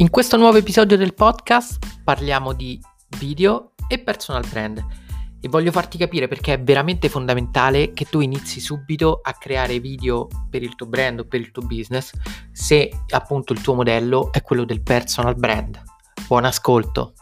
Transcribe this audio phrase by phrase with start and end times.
[0.00, 2.80] In questo nuovo episodio del podcast parliamo di
[3.18, 4.82] video e personal brand
[5.38, 10.26] e voglio farti capire perché è veramente fondamentale che tu inizi subito a creare video
[10.48, 12.12] per il tuo brand o per il tuo business
[12.50, 15.78] se appunto il tuo modello è quello del personal brand.
[16.26, 17.12] Buon ascolto!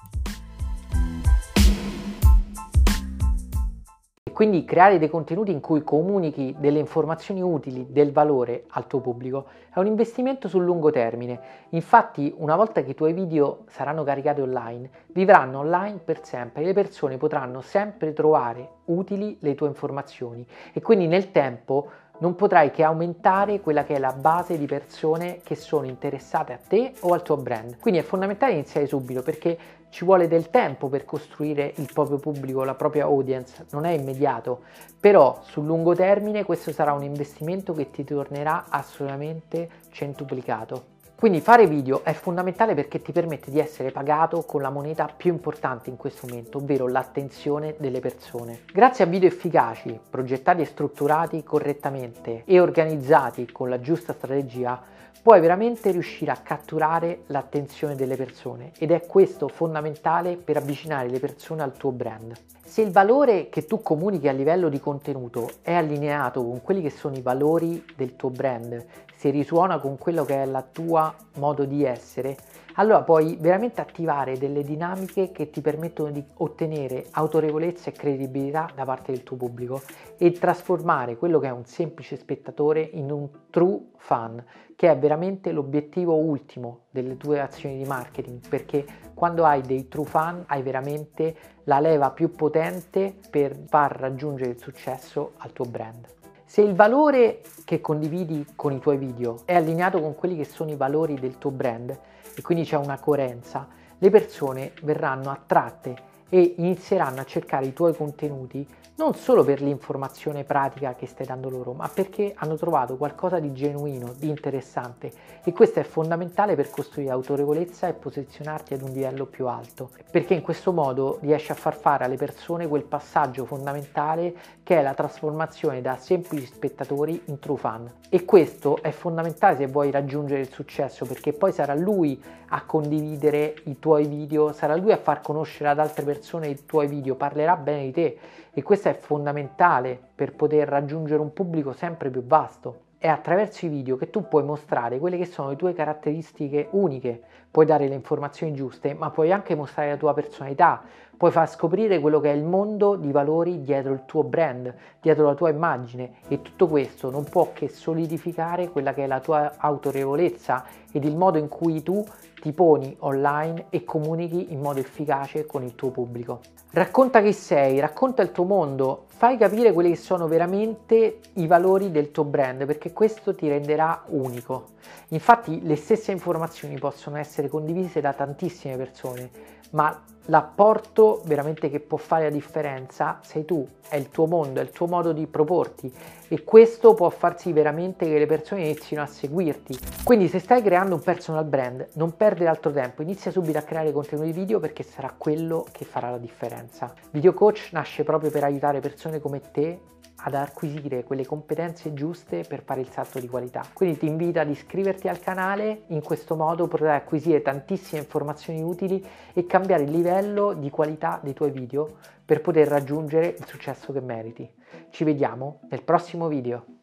[4.38, 9.46] Quindi creare dei contenuti in cui comunichi delle informazioni utili, del valore al tuo pubblico,
[9.74, 11.40] è un investimento sul lungo termine.
[11.70, 16.66] Infatti, una volta che i tuoi video saranno caricati online, vivranno online per sempre e
[16.66, 22.70] le persone potranno sempre trovare utili le tue informazioni e quindi nel tempo non potrai
[22.70, 27.12] che aumentare quella che è la base di persone che sono interessate a te o
[27.12, 27.78] al tuo brand.
[27.78, 29.58] Quindi è fondamentale iniziare subito perché
[29.90, 34.62] ci vuole del tempo per costruire il proprio pubblico, la propria audience, non è immediato,
[35.00, 40.96] però sul lungo termine questo sarà un investimento che ti tornerà assolutamente centuplicato.
[41.18, 45.32] Quindi fare video è fondamentale perché ti permette di essere pagato con la moneta più
[45.32, 48.60] importante in questo momento, ovvero l'attenzione delle persone.
[48.72, 54.80] Grazie a video efficaci, progettati e strutturati correttamente e organizzati con la giusta strategia,
[55.22, 61.18] puoi veramente riuscire a catturare l'attenzione delle persone ed è questo fondamentale per avvicinare le
[61.18, 62.34] persone al tuo brand.
[62.64, 66.90] Se il valore che tu comunichi a livello di contenuto è allineato con quelli che
[66.90, 68.84] sono i valori del tuo brand,
[69.16, 72.36] se risuona con quello che è la tua modo di essere,
[72.78, 78.84] allora puoi veramente attivare delle dinamiche che ti permettono di ottenere autorevolezza e credibilità da
[78.84, 79.82] parte del tuo pubblico
[80.16, 84.44] e trasformare quello che è un semplice spettatore in un true fan,
[84.76, 90.06] che è veramente l'obiettivo ultimo delle tue azioni di marketing, perché quando hai dei true
[90.06, 96.06] fan hai veramente la leva più potente per far raggiungere il successo al tuo brand.
[96.48, 100.70] Se il valore che condividi con i tuoi video è allineato con quelli che sono
[100.70, 101.90] i valori del tuo brand
[102.34, 103.68] e quindi c'è una coerenza,
[103.98, 105.94] le persone verranno attratte
[106.28, 108.66] e inizieranno a cercare i tuoi contenuti
[108.98, 113.52] non solo per l'informazione pratica che stai dando loro, ma perché hanno trovato qualcosa di
[113.52, 115.12] genuino, di interessante
[115.44, 120.34] e questo è fondamentale per costruire autorevolezza e posizionarti ad un livello più alto, perché
[120.34, 124.34] in questo modo riesci a far fare alle persone quel passaggio fondamentale
[124.64, 127.88] che è la trasformazione da semplici spettatori in true fan.
[128.08, 133.54] E questo è fondamentale se vuoi raggiungere il successo, perché poi sarà lui a condividere
[133.64, 137.56] i tuoi video, sarà lui a far conoscere ad altre persone i tuoi video, parlerà
[137.56, 138.18] bene di te
[138.52, 142.86] e questo è fondamentale per poter raggiungere un pubblico sempre più vasto.
[142.98, 147.22] È attraverso i video che tu puoi mostrare quelle che sono le tue caratteristiche uniche,
[147.48, 150.82] puoi dare le informazioni giuste, ma puoi anche mostrare la tua personalità,
[151.18, 155.26] puoi far scoprire quello che è il mondo di valori dietro il tuo brand, dietro
[155.26, 159.54] la tua immagine e tutto questo non può che solidificare quella che è la tua
[159.58, 162.02] autorevolezza ed il modo in cui tu
[162.40, 166.40] ti poni online e comunichi in modo efficace con il tuo pubblico.
[166.70, 171.90] Racconta chi sei, racconta il tuo mondo, fai capire quelli che sono veramente i valori
[171.90, 174.68] del tuo brand perché questo ti renderà unico.
[175.08, 179.30] Infatti le stesse informazioni possono essere condivise da tantissime persone,
[179.70, 184.62] ma l'apporto veramente che può fare la differenza sei tu, è il tuo mondo, è
[184.62, 185.92] il tuo modo di proporti
[186.28, 189.78] e questo può far sì veramente che le persone inizino a seguirti.
[190.04, 193.92] Quindi se stai creando un personal brand, non perdere altro tempo, inizia subito a creare
[193.92, 196.92] contenuti video perché sarà quello che farà la differenza.
[197.10, 199.80] Video Coach nasce proprio per aiutare persone come te
[200.20, 203.64] ad acquisire quelle competenze giuste per fare il salto di qualità.
[203.72, 209.04] Quindi ti invito ad iscriverti al canale, in questo modo potrai acquisire tantissime informazioni utili
[209.32, 214.00] e cambiare il livello di qualità dei tuoi video per poter raggiungere il successo che
[214.00, 214.48] meriti.
[214.90, 216.77] Ci vediamo nel prossimo video.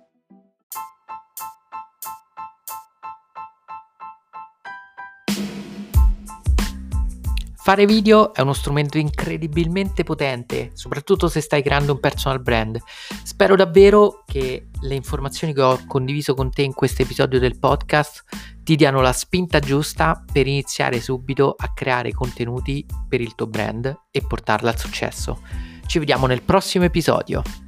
[7.66, 12.78] Fare video è uno strumento incredibilmente potente, soprattutto se stai creando un personal brand.
[13.24, 18.24] Spero davvero che le informazioni che ho condiviso con te in questo episodio del podcast
[18.62, 24.02] ti diano la spinta giusta per iniziare subito a creare contenuti per il tuo brand
[24.12, 25.42] e portarla al successo.
[25.88, 27.65] Ci vediamo nel prossimo episodio.